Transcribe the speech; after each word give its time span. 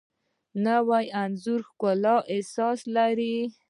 نوی 0.65 1.05
انځور 1.21 1.61
ښکلی 1.69 2.15
احساس 2.33 2.79
لري 2.95 3.37